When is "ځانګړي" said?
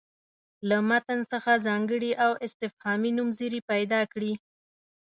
1.67-2.11